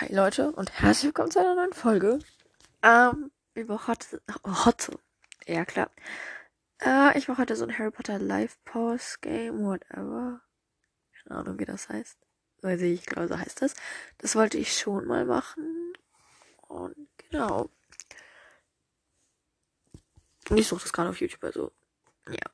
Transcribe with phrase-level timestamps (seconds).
[0.00, 2.20] Hi Leute und herzlich willkommen zu einer neuen Folge.
[2.82, 4.06] Ähm, über Hot,
[4.46, 4.90] Hot,
[5.46, 5.90] ja klar.
[6.80, 10.40] Äh, ich mache heute so ein Harry Potter Live Pause Game, whatever.
[11.12, 12.16] Keine Ahnung, wie das heißt.
[12.62, 13.74] Weiß ich, ich glaube, so heißt das.
[14.16, 15.92] Das wollte ich schon mal machen.
[16.68, 17.68] Und genau.
[20.54, 21.72] Ich suche das gerade auf YouTube, also,
[22.26, 22.50] ja.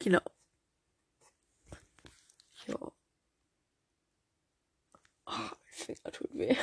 [0.00, 0.20] Genau.
[2.66, 2.92] Ja.
[5.94, 6.54] Finger tut weh.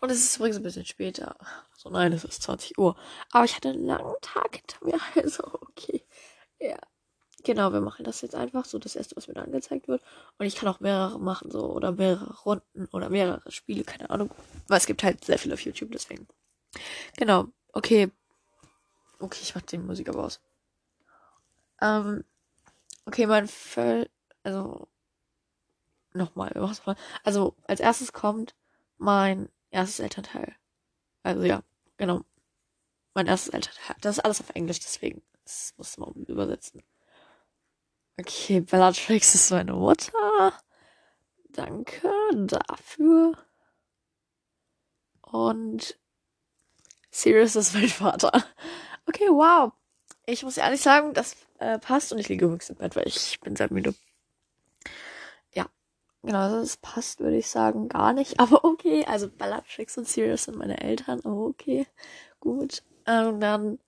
[0.00, 1.36] Und es ist übrigens ein bisschen später.
[1.76, 2.96] So, nein, es ist 20 Uhr.
[3.30, 6.04] Aber ich hatte einen langen Tag hinter mir, also okay.
[6.58, 6.78] Ja.
[7.44, 10.02] Genau, wir machen das jetzt einfach so, das erste, was mir da angezeigt wird.
[10.38, 14.30] Und ich kann auch mehrere machen, so, oder mehrere Runden oder mehrere Spiele, keine Ahnung.
[14.66, 16.26] Weil es gibt halt sehr viel auf YouTube, deswegen.
[17.16, 18.10] Genau, okay.
[19.20, 20.40] Okay, ich mach Musik aber aus.
[21.80, 22.24] Ähm,
[23.06, 24.10] okay, mein Völl,
[24.42, 24.88] also,
[26.18, 26.52] nochmal.
[27.24, 28.54] Also, als erstes kommt
[28.98, 30.54] mein erstes Elternteil.
[31.22, 31.62] Also, ja,
[31.96, 32.22] genau.
[33.14, 33.96] Mein erstes Elternteil.
[34.00, 35.22] Das ist alles auf Englisch, deswegen.
[35.44, 36.82] Das musste man übersetzen.
[38.18, 40.52] Okay, Bellatrix ist meine Mutter.
[41.50, 43.32] Danke dafür.
[45.22, 45.98] Und
[47.10, 48.32] Sirius ist mein Vater.
[49.06, 49.72] Okay, wow.
[50.26, 53.40] Ich muss ehrlich sagen, das äh, passt und ich liege übrigens im Bett, weil ich
[53.40, 53.94] bin sehr müde.
[56.22, 58.38] Genau, also das passt, würde ich sagen, gar nicht.
[58.40, 61.20] Aber okay, also Bellatrix und Sirius sind meine Eltern.
[61.24, 61.86] Oh, okay,
[62.40, 62.82] gut.
[63.06, 63.78] Ähm, und dann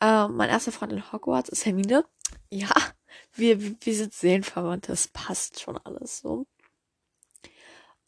[0.00, 2.04] ähm, mein erster Freund in Hogwarts ist Hermine.
[2.50, 2.70] Ja,
[3.34, 6.46] wir, wir sind seelenverwandt, das passt schon alles so.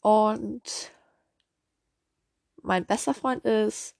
[0.01, 0.91] Und
[2.61, 3.95] mein bester Freund ist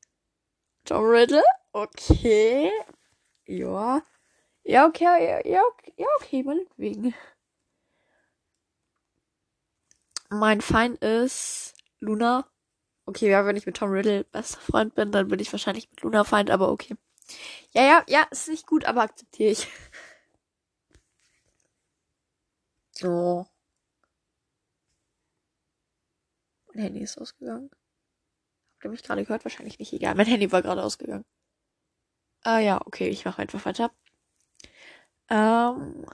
[0.86, 1.44] Tom Riddle.
[1.73, 2.72] Okay.
[3.45, 4.02] Ja.
[4.64, 7.16] Ja, okay, ja, ja, okay, ja, okay, meinetwegen.
[10.30, 12.45] Mein Feind ist Luna.
[13.06, 16.02] Okay, ja, wenn ich mit Tom Riddle bester Freund bin, dann bin ich wahrscheinlich mit
[16.02, 16.95] Luna Feind, aber okay.
[17.73, 19.67] Ja, ja, ja, ist nicht gut, aber akzeptiere ich.
[23.04, 23.45] Oh.
[26.73, 27.70] Mein Handy ist ausgegangen.
[28.76, 29.45] Habt ihr mich gerade gehört?
[29.45, 29.93] Wahrscheinlich nicht.
[29.93, 31.26] Egal, mein Handy war gerade ausgegangen.
[32.43, 33.92] Ah ja, okay, ich mache einfach weiter.
[35.30, 36.05] Ähm,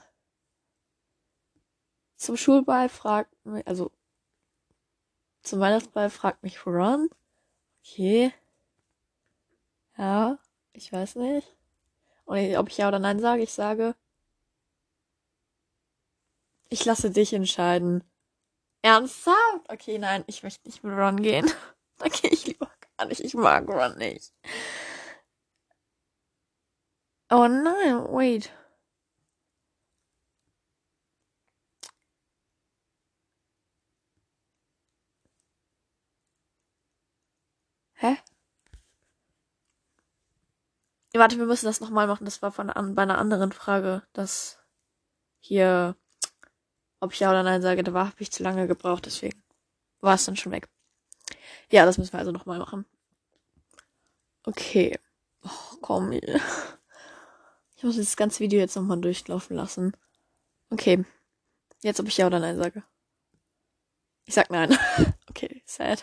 [2.16, 3.34] zum Schulball fragt
[3.66, 3.92] also
[5.44, 7.08] zum Weihnachtsball fragt mich Ron.
[7.82, 8.32] Okay.
[9.96, 10.38] Ja,
[10.72, 11.54] ich weiß nicht.
[12.24, 13.94] Und ob ich ja oder nein sage, ich sage.
[16.70, 18.02] Ich lasse dich entscheiden.
[18.82, 19.68] Ernsthaft?
[19.68, 21.50] Okay, nein, ich möchte nicht mit Ron gehen.
[21.96, 22.68] Da gehe ich lieber
[22.98, 23.20] gar nicht.
[23.20, 24.34] Ich mag Ron nicht.
[27.30, 28.50] Oh nein, wait.
[37.94, 38.16] Hä?
[41.12, 42.24] Warte, wir müssen das nochmal machen.
[42.24, 44.02] Das war von an, bei einer anderen Frage.
[44.12, 44.58] Das
[45.38, 45.96] hier,
[47.00, 49.42] ob ich ja oder nein sage, da war, habe ich zu lange gebraucht, deswegen
[50.00, 50.68] war es dann schon weg.
[51.70, 52.84] Ja, das müssen wir also nochmal machen.
[54.44, 54.98] Okay.
[55.42, 56.18] Oh, komm.
[57.76, 59.94] Ich muss das ganze Video jetzt nochmal durchlaufen lassen.
[60.70, 61.04] Okay.
[61.82, 62.82] Jetzt, ob ich ja oder nein sage.
[64.24, 64.74] Ich sag nein.
[65.28, 66.02] okay, sad.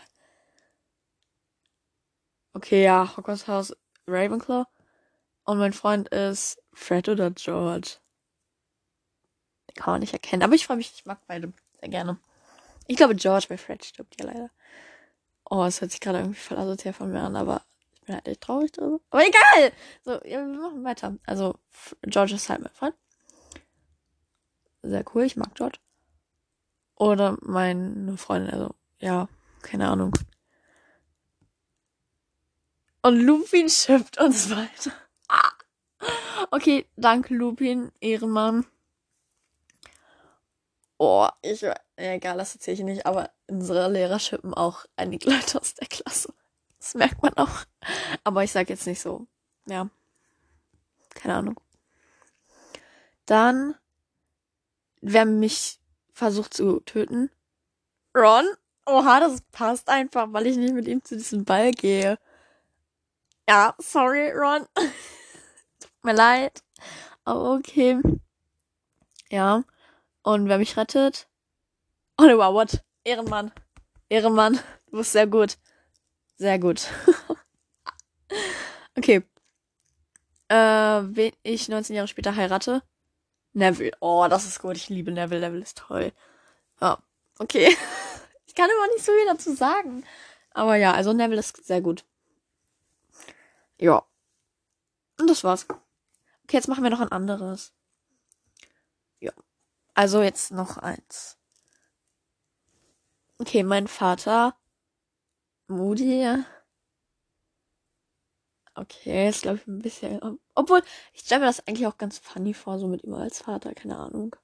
[2.53, 3.75] Okay, ja, Hogwarts Haus
[4.07, 4.65] Ravenclaw.
[5.43, 7.97] Und mein Freund ist Fred oder George.
[9.69, 10.43] Den kann man nicht erkennen.
[10.43, 12.17] Aber ich freue mich, ich mag beide sehr gerne.
[12.87, 14.49] Ich glaube George, weil Fred stirbt ja leider.
[15.49, 17.61] Oh, es hört sich gerade irgendwie voll asozial von mir an, aber
[17.93, 18.99] ich bin halt echt traurig darüber.
[19.09, 19.71] Aber egal!
[20.03, 21.17] So, ja, wir machen weiter.
[21.25, 21.55] Also,
[22.03, 22.95] George ist halt mein Freund.
[24.81, 25.79] Sehr cool, ich mag George.
[26.95, 29.27] Oder meine Freundin, also, ja,
[29.61, 30.13] keine Ahnung.
[33.01, 34.91] Und Lupin schippt uns weiter.
[35.27, 35.51] Ah.
[36.51, 38.65] Okay, danke Lupin, Ehrenmann.
[40.97, 45.73] Oh, ich, egal, das erzähle ich nicht, aber unsere Lehrer schippen auch einige Leute aus
[45.73, 46.33] der Klasse.
[46.77, 47.65] Das merkt man auch.
[48.23, 49.27] Aber ich sag jetzt nicht so.
[49.65, 49.89] Ja.
[51.09, 51.59] Keine Ahnung.
[53.25, 53.75] Dann,
[55.01, 55.79] wer mich
[56.13, 57.29] versucht zu töten.
[58.15, 58.45] Ron?
[58.85, 62.17] Oha, das passt einfach, weil ich nicht mit ihm zu diesem Ball gehe.
[63.49, 64.65] Ja, sorry, Ron.
[64.75, 66.63] Tut mir leid.
[67.25, 68.01] Aber okay.
[69.29, 69.63] Ja.
[70.23, 71.27] Und wer mich rettet?
[72.17, 72.83] Oliver Watt.
[73.03, 73.51] Ehrenmann.
[74.09, 74.59] Ehrenmann.
[74.91, 75.57] Du bist sehr gut.
[76.37, 76.87] Sehr gut.
[78.97, 79.23] okay.
[80.49, 82.83] Äh, wen ich 19 Jahre später heirate?
[83.53, 83.91] Neville.
[84.01, 84.77] Oh, das ist gut.
[84.77, 85.41] Ich liebe Neville.
[85.41, 86.11] Neville ist toll.
[86.79, 86.99] Ja.
[87.39, 87.75] Okay.
[88.47, 90.03] Ich kann immer nicht so viel dazu sagen.
[90.53, 92.03] Aber ja, also Neville ist sehr gut.
[93.81, 94.05] Ja.
[95.19, 95.65] Und das war's.
[96.43, 97.73] Okay, jetzt machen wir noch ein anderes.
[99.19, 99.33] Ja.
[99.95, 101.37] Also jetzt noch eins.
[103.39, 104.55] Okay, mein Vater.
[105.67, 106.43] Moody.
[108.75, 110.39] Okay, ist glaube ich ein bisschen.
[110.53, 113.73] Obwohl, ich stelle mir das eigentlich auch ganz funny vor, so mit ihm als Vater,
[113.73, 114.35] keine Ahnung.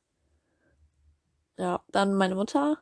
[1.57, 2.81] Ja, dann meine Mutter.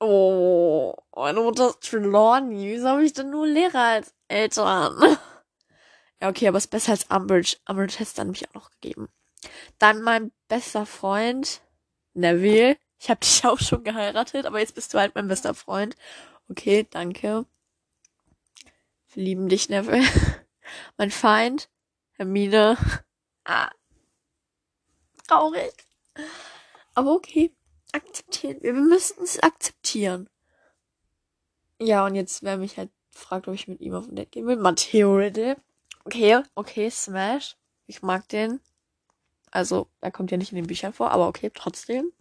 [0.00, 2.74] Oh, meine Mutter ist Trelawney.
[2.74, 5.18] Wieso habe ich denn nur Lehrer als Eltern?
[6.20, 7.56] ja, okay, aber es ist besser als Umbridge.
[7.68, 9.08] Umbridge hätte es dann mich auch noch gegeben.
[9.78, 11.62] Dann mein bester Freund,
[12.14, 12.76] Neville.
[13.00, 15.96] Ich habe dich auch schon geheiratet, aber jetzt bist du halt mein bester Freund.
[16.48, 17.44] Okay, danke.
[19.14, 20.06] Wir lieben dich, Neville.
[20.96, 21.68] mein Feind,
[22.12, 22.78] Hermine.
[23.44, 23.70] Ah.
[25.26, 25.72] Traurig.
[26.94, 27.52] Aber okay
[27.92, 28.72] akzeptieren wir.
[28.72, 30.28] Müssten es akzeptieren.
[31.80, 34.46] Ja, und jetzt, wer mich halt fragt, ob ich mit ihm auf ein Date gehen
[34.46, 34.56] will.
[34.56, 35.56] Matteo Riddle.
[36.04, 37.56] Okay, okay, Smash.
[37.86, 38.60] Ich mag den.
[39.50, 42.12] Also, er kommt ja nicht in den Büchern vor, aber okay, trotzdem.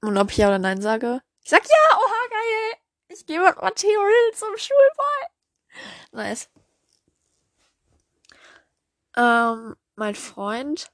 [0.00, 1.22] Und ob ich ja oder nein sage?
[1.42, 2.80] Ich sag ja, oha, geil.
[3.08, 5.28] Ich gehe mit Matteo Riddle zum Schulball.
[6.12, 6.48] Nice.
[9.16, 10.90] Ähm, mein Freund.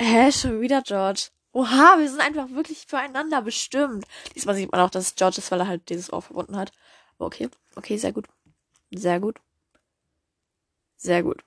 [0.00, 1.30] Hä, schon wieder George.
[1.58, 4.06] Oha, wir sind einfach wirklich füreinander bestimmt.
[4.36, 6.70] Diesmal sieht man auch, dass George ist, weil er halt dieses Ohr verbunden hat.
[7.18, 8.26] Okay, okay, sehr gut.
[8.92, 9.40] Sehr gut.
[10.96, 11.42] Sehr gut.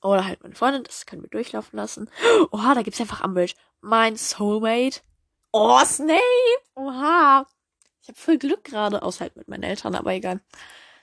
[0.00, 2.08] Oder halt meine Freundin, das können wir durchlaufen lassen.
[2.50, 3.56] Oha, da gibt's einfach Umbridge.
[3.82, 5.02] Mein Soulmate.
[5.52, 6.18] Oh, Snape!
[6.76, 7.46] Oha.
[8.00, 10.40] Ich habe voll Glück gerade, außer halt mit meinen Eltern, aber egal.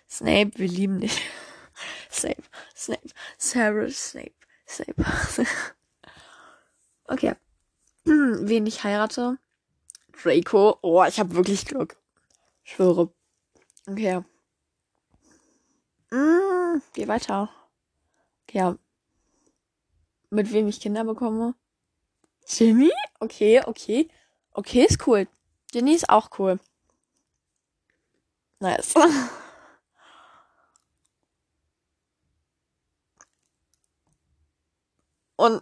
[0.10, 1.22] Snape, wir lieben dich.
[2.12, 2.42] Snape,
[2.76, 4.34] Snape, Sarah, Snape,
[4.68, 5.06] Snape.
[7.08, 7.34] Okay.
[8.06, 9.38] Wen ich heirate?
[10.12, 10.78] Draco.
[10.82, 11.98] Oh, ich habe wirklich Glück.
[12.64, 13.10] Ich schwöre.
[13.88, 14.24] Okay.
[16.12, 17.50] Mm, geh weiter.
[18.44, 18.76] Okay.
[20.30, 21.56] Mit wem ich Kinder bekomme?
[22.46, 22.92] Jimmy?
[23.20, 24.10] Okay, okay.
[24.52, 25.28] Okay, ist cool.
[25.72, 26.60] Jenny ist auch cool.
[28.60, 28.94] Nice.
[35.36, 35.62] Und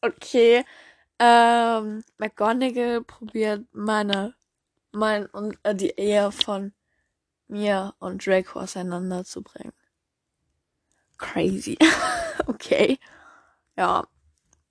[0.00, 0.64] Okay.
[1.18, 4.34] Ähm, McGonagall probiert meine,
[4.92, 6.72] mein und äh, die Ehe von
[7.48, 9.72] mir und Draco auseinanderzubringen.
[11.18, 11.76] Crazy.
[12.46, 12.98] okay.
[13.76, 14.06] Ja.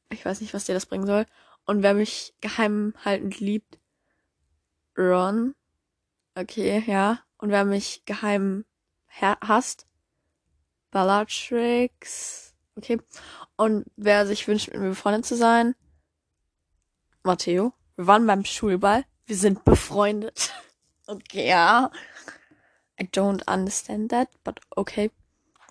[0.10, 1.26] Ich weiß nicht, was dir das bringen soll.
[1.66, 3.78] Und wer mich geheim haltend liebt,
[4.98, 5.54] Ron.
[6.36, 7.20] Okay, ja.
[7.38, 8.64] Und wer mich geheim
[9.20, 9.86] hasst,
[10.92, 12.56] Bellatrix.
[12.76, 13.00] Okay.
[13.58, 15.76] Und wer sich wünscht, mit mir befreundet zu sein,
[17.24, 17.74] Matteo.
[17.96, 19.04] Wir waren beim Schulball.
[19.26, 20.54] Wir sind befreundet.
[21.08, 21.92] okay, ja.
[23.00, 25.12] I don't understand that, but okay.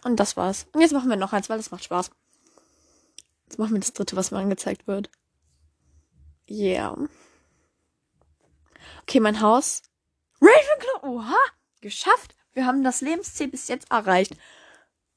[0.04, 0.66] Und das war's.
[0.72, 2.10] Und jetzt machen wir noch eins, weil das macht Spaß.
[3.46, 5.10] Jetzt machen wir das dritte, was mir angezeigt wird.
[6.48, 6.96] Yeah.
[9.02, 9.82] Okay, mein Haus.
[10.40, 11.08] Ravenclaw.
[11.08, 11.38] Oha.
[11.80, 12.34] Geschafft.
[12.52, 14.36] Wir haben das Lebensziel bis jetzt erreicht.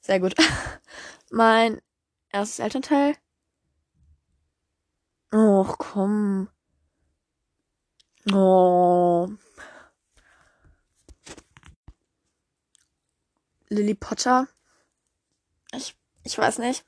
[0.02, 0.36] Sehr gut.
[1.32, 1.82] mein
[2.32, 3.16] erstes Elternteil.
[5.32, 6.50] Och, komm.
[8.32, 9.30] Oh.
[13.70, 14.48] Lily Potter.
[15.74, 16.86] Ich, ich weiß nicht.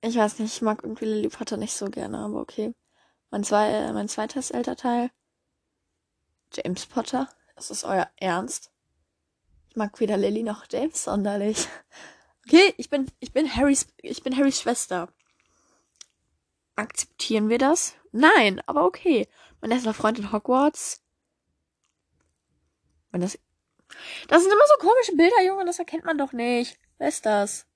[0.00, 2.74] Ich weiß nicht, ich mag irgendwie Lily Potter nicht so gerne, aber okay.
[3.30, 5.10] Mein, zwei, äh, mein zweites Elternteil.
[6.52, 7.28] James Potter.
[7.56, 8.72] Ist das euer Ernst?
[9.68, 11.68] Ich mag weder Lily noch James sonderlich.
[12.46, 15.08] Okay, ich bin, ich bin Harrys, ich bin Harrys Schwester.
[16.74, 17.94] Akzeptieren wir das?
[18.12, 19.28] Nein, aber okay.
[19.60, 21.02] Mein erster Freund in Hogwarts.
[23.10, 23.38] Wenn das,
[24.28, 26.78] das sind immer so komische Bilder, Junge, das erkennt man doch nicht.
[26.98, 27.66] Wer ist das?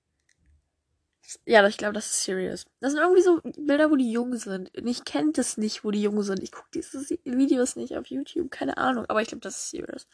[1.45, 2.67] Ja, ich glaube, das ist Serious.
[2.81, 4.77] Das sind irgendwie so Bilder, wo die jung sind.
[4.77, 6.43] Und ich kenne das nicht, wo die jung sind.
[6.43, 9.07] Ich gucke diese Videos nicht auf YouTube, keine Ahnung.
[9.09, 10.07] Aber ich glaube, das ist Serious.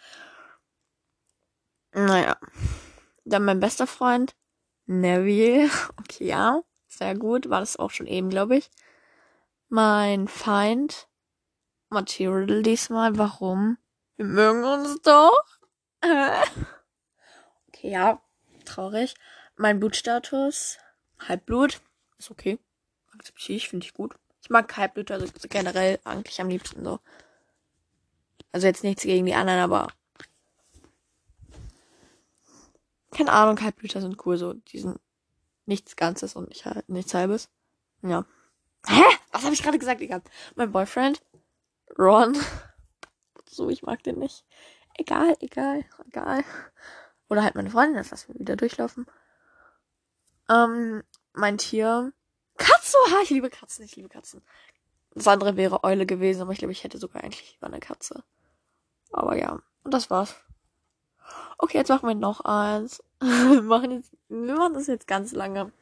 [1.92, 2.37] Naja.
[3.25, 4.35] Dann mein bester Freund.
[4.86, 5.70] Neville.
[6.00, 6.62] Okay, ja.
[6.88, 7.48] Sehr gut.
[7.48, 8.70] War das auch schon eben, glaube ich.
[9.68, 11.08] Mein Feind.
[11.88, 13.16] Material diesmal.
[13.18, 13.78] Warum?
[14.16, 15.44] Wir mögen uns doch.
[16.02, 18.20] okay, ja.
[18.64, 19.14] Traurig.
[19.56, 20.78] Mein Blutstatus.
[21.28, 21.80] Halbblut.
[22.18, 22.58] Ist okay.
[23.14, 24.14] Akzeptiere ich, finde ich gut.
[24.42, 26.98] Ich mag Halbblut, also generell eigentlich am liebsten so.
[28.50, 29.88] Also jetzt nichts gegen die anderen, aber
[33.14, 34.99] keine Ahnung, Halbblüter sind cool, so, die sind
[35.66, 37.49] nichts Ganzes und nicht, nichts Halbes.
[38.02, 38.25] Ja.
[38.87, 39.02] Hä?
[39.31, 40.00] Was habe ich gerade gesagt?
[40.00, 40.23] Egal.
[40.57, 41.23] Mein Boyfriend,
[41.99, 42.37] Ron.
[43.54, 44.47] So, ich mag den nicht.
[44.95, 46.42] Egal, egal, egal.
[47.28, 49.04] Oder halt meine Freundin, das lassen wir wieder durchlaufen.
[50.49, 51.02] Ähm,
[51.35, 52.14] mein Tier.
[52.57, 54.40] Katze, ha, ich liebe Katzen, ich liebe Katzen.
[55.14, 58.25] Das andere wäre Eule gewesen, aber ich glaube, ich hätte sogar eigentlich lieber eine Katze.
[59.11, 60.35] Aber ja, und das war's.
[61.59, 63.02] Okay, jetzt machen wir noch eins.
[63.21, 65.73] wir, machen jetzt, wir machen das jetzt ganz lange.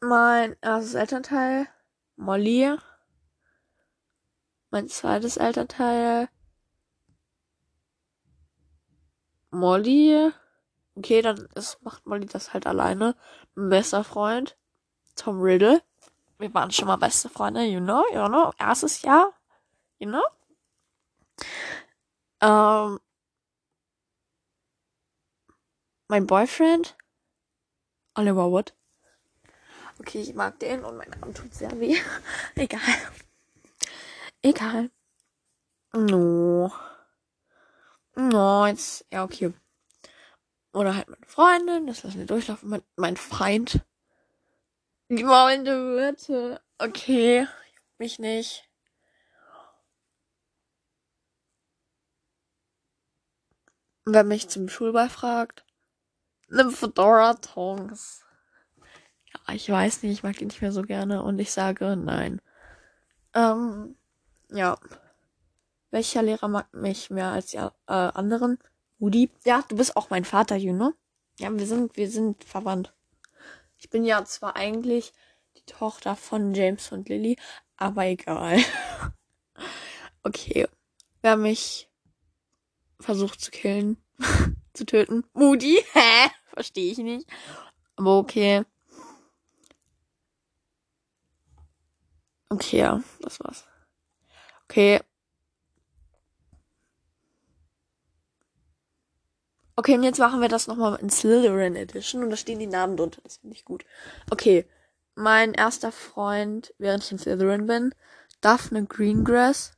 [0.00, 1.68] Mein erstes Elternteil,
[2.16, 2.76] Molly.
[4.70, 6.28] Mein zweites Elternteil,
[9.52, 10.32] Molly.
[10.96, 13.14] Okay, dann ist, macht Molly das halt alleine.
[13.54, 14.56] Bester Freund,
[15.14, 15.82] Tom Riddle.
[16.38, 18.50] Wir waren schon mal beste Freunde, you know, you know.
[18.58, 19.32] Erstes Jahr,
[19.98, 20.24] you know.
[22.42, 22.98] Ähm,
[26.08, 26.96] mein Boyfriend,
[28.14, 28.74] Oliver Wood.
[30.00, 31.96] Okay, ich mag den und mein Arm tut sehr weh.
[32.56, 32.80] Egal.
[34.42, 34.90] Egal.
[35.92, 36.72] No.
[38.16, 39.52] No, jetzt, ja, okay.
[40.72, 42.68] Oder halt meine Freundin, das lassen wir durchlaufen.
[42.68, 43.80] Mein, mein Feind.
[45.08, 46.60] Die maulende Wirte.
[46.78, 47.46] Okay,
[47.98, 48.68] mich nicht.
[54.04, 55.64] Wer mich zum Schulball fragt,
[56.48, 58.24] nimm Fedora Tongs.
[59.32, 62.40] Ja, ich weiß nicht, ich mag ihn nicht mehr so gerne und ich sage nein.
[63.34, 63.96] Ähm,
[64.50, 64.76] ja.
[65.90, 68.58] Welcher Lehrer mag mich mehr als die äh, anderen?
[69.00, 69.30] Rudi?
[69.44, 70.94] Ja, du bist auch mein Vater, you know?
[71.38, 72.92] Ja, wir sind, wir sind verwandt.
[73.78, 75.12] Ich bin ja zwar eigentlich
[75.56, 77.36] die Tochter von James und Lily,
[77.76, 78.58] aber egal.
[80.22, 80.66] okay.
[81.20, 81.91] Wer mich
[83.02, 83.96] versucht zu killen,
[84.74, 85.24] zu töten?
[85.34, 85.84] Moody?
[85.92, 86.30] Hä?
[86.46, 87.26] Verstehe ich nicht.
[87.96, 88.64] Aber okay.
[92.48, 93.64] Okay, ja, das war's.
[94.64, 95.00] Okay.
[99.74, 102.96] Okay, und jetzt machen wir das nochmal in Slytherin Edition und da stehen die Namen
[102.96, 103.20] drunter.
[103.24, 103.84] Das finde ich gut.
[104.30, 104.66] Okay.
[105.14, 107.94] Mein erster Freund, während ich in Slytherin bin,
[108.40, 109.72] Daphne Greengrass.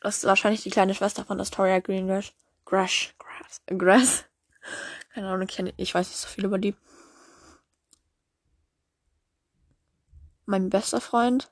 [0.00, 2.32] Das ist wahrscheinlich die kleine Schwester von Astoria Greengrass.
[2.64, 3.14] Grass.
[3.18, 3.60] Grass.
[3.66, 4.24] Grass.
[5.14, 6.76] Keine Ahnung, ich, weiß nicht so viel über die.
[10.46, 11.50] Mein bester Freund,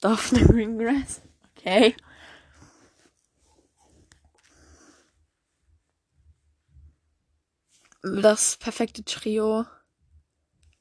[0.00, 1.22] Daphne Greengrass.
[1.56, 1.96] Okay.
[8.02, 9.66] Das perfekte Trio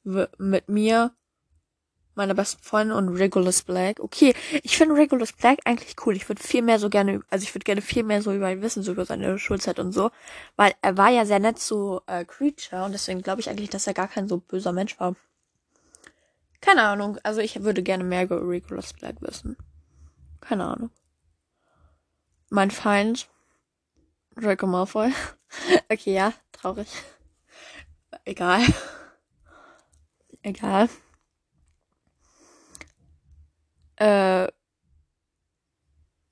[0.03, 1.13] mit mir,
[2.19, 3.99] meiner besten Freundin und Regulus Black.
[3.99, 6.15] Okay, ich finde Regulus Black eigentlich cool.
[6.15, 8.61] Ich würde viel mehr so gerne, also ich würde gerne viel mehr so über ihn
[8.61, 10.11] wissen, so über seine Schulzeit und so.
[10.55, 13.87] Weil er war ja sehr nett zu äh, Creature und deswegen glaube ich eigentlich, dass
[13.87, 15.15] er gar kein so böser Mensch war.
[16.61, 17.17] Keine Ahnung.
[17.23, 19.57] Also ich würde gerne mehr über Regulus Black wissen.
[20.41, 20.91] Keine Ahnung.
[22.49, 23.29] Mein Feind.
[24.35, 25.11] Draco Malfoy.
[25.89, 26.89] okay, ja, traurig.
[28.25, 28.61] Egal.
[30.43, 30.89] Egal.
[33.99, 34.47] Äh.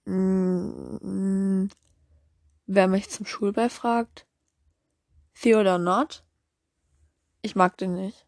[0.06, 1.70] Mh, mm,
[2.66, 4.26] wer mich zum Schulball fragt.
[5.42, 6.24] Theodore Not.
[7.42, 8.26] Ich mag den nicht.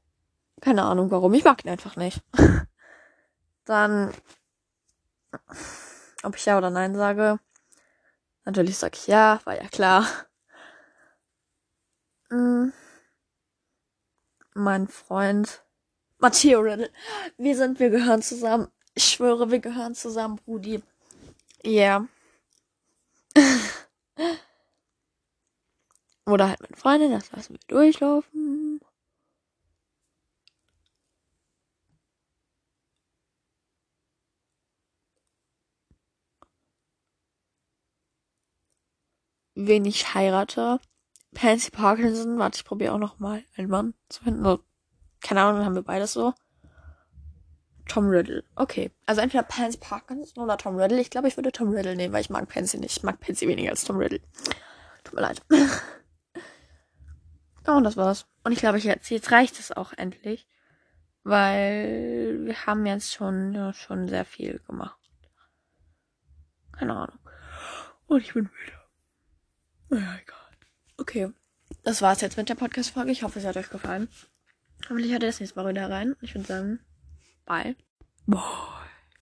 [0.62, 1.34] Keine Ahnung warum.
[1.34, 2.22] Ich mag ihn einfach nicht.
[3.65, 4.13] Dann,
[6.24, 7.39] ob ich ja oder nein sage.
[8.43, 10.05] Natürlich sag ich ja, war ja klar.
[12.31, 12.72] Mm.
[14.53, 15.63] Mein Freund
[16.19, 16.91] Matteo Riddle.
[17.38, 18.67] Wir sind, wir gehören zusammen.
[18.99, 20.83] Ich schwöre, wir gehören zusammen, Brudi.
[21.63, 22.05] Ja.
[22.05, 22.07] Yeah.
[26.25, 28.81] Oder halt meine Freundin, das lassen wir durchlaufen.
[39.55, 40.81] wen ich heirate.
[41.33, 42.37] Pansy Parkinson.
[42.37, 44.59] Warte, ich probiere auch noch mal einen Mann zu finden.
[45.21, 46.33] Keine Ahnung, dann haben wir beides so.
[47.89, 48.43] Tom Riddle.
[48.55, 48.91] Okay.
[49.05, 51.01] Also entweder Pansy Parkinson oder Tom Riddle.
[51.01, 52.98] Ich glaube, ich würde Tom Riddle nehmen, weil ich mag Pansy nicht.
[52.98, 54.22] Ich mag Pansy weniger als Tom Riddle.
[55.03, 55.41] Tut mir leid.
[57.67, 58.27] oh, und das war's.
[58.43, 60.48] Und ich glaube, ich jetzt, jetzt reicht es auch endlich.
[61.24, 64.98] Weil wir haben jetzt schon, ja, schon sehr viel gemacht.
[66.72, 67.19] Keine Ahnung.
[68.08, 70.01] Und ich bin müde.
[70.01, 70.38] Ja, egal.
[70.98, 71.34] Okay.
[71.84, 73.12] Das war's jetzt mit der Podcast-Folge.
[73.12, 74.08] Ich hoffe, es hat euch gefallen.
[74.86, 76.15] Hoffentlich hört ihr das nächste Mal wieder rein.
[76.22, 76.79] Ich würde sagen,
[77.49, 77.75] Bye.